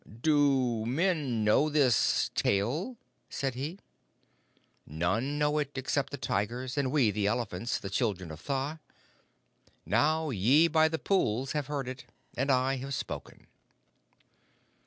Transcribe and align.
"Do 0.23 0.83
men 0.87 1.43
know 1.43 1.69
this 1.69 2.31
tale?" 2.33 2.97
said 3.29 3.53
he. 3.53 3.77
"None 4.87 5.37
know 5.37 5.59
it 5.59 5.73
except 5.77 6.09
the 6.09 6.17
tigers, 6.17 6.75
and 6.75 6.91
we, 6.91 7.11
the 7.11 7.27
elephants 7.27 7.77
the 7.77 7.91
children 7.91 8.31
of 8.31 8.43
Tha. 8.43 8.79
Now 9.85 10.31
ye 10.31 10.67
by 10.67 10.87
the 10.87 10.97
pools 10.97 11.51
have 11.51 11.67
heard 11.67 11.87
it, 11.87 12.05
and 12.35 12.49
I 12.49 12.77
have 12.77 12.95
spoken." 12.95 13.45